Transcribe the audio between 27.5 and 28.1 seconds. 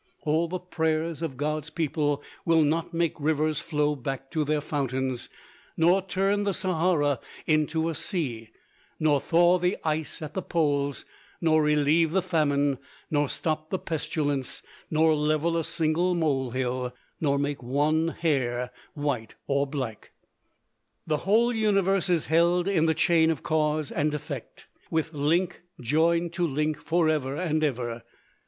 ever.